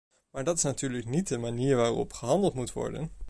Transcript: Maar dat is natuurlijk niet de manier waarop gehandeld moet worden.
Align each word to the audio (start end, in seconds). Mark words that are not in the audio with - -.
Maar 0.31 0.43
dat 0.43 0.57
is 0.57 0.63
natuurlijk 0.63 1.05
niet 1.05 1.27
de 1.27 1.37
manier 1.37 1.75
waarop 1.75 2.13
gehandeld 2.13 2.53
moet 2.53 2.73
worden. 2.73 3.11